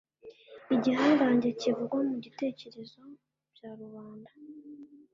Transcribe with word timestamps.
igihangange 0.75 1.47
kivugwa 1.59 1.97
mu 2.09 2.15
gitekerezo 2.23 3.01
bya 3.53 3.71
rubanda. 3.79 4.31